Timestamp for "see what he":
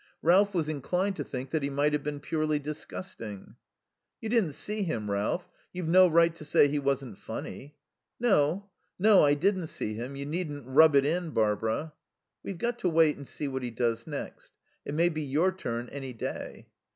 13.27-13.69